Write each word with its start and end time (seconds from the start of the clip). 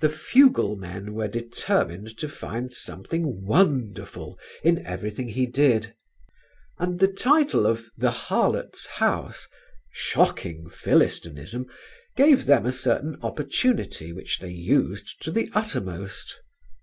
The 0.00 0.08
fuglemen 0.08 1.12
were 1.12 1.28
determined 1.28 2.16
to 2.16 2.30
find 2.30 2.72
something 2.72 3.44
wonderful 3.44 4.38
in 4.64 4.86
everything 4.86 5.28
he 5.28 5.44
did, 5.44 5.94
and 6.78 6.98
the 6.98 7.12
title 7.12 7.66
of 7.66 7.90
"The 7.94 8.10
Harlot's 8.10 8.86
House," 8.86 9.46
shocking 9.92 10.70
Philistinism, 10.70 11.66
gave 12.16 12.46
them 12.46 12.64
a 12.64 12.72
certain 12.72 13.18
opportunity 13.20 14.14
which 14.14 14.38
they 14.38 14.48
used 14.50 15.22
to 15.24 15.30
the 15.30 15.50
uttermost. 15.52 16.40